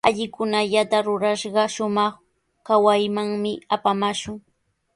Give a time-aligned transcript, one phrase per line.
[0.07, 2.13] Allikunallata rurashqa, shumaq
[2.65, 4.37] kawaymanmi apamaashun.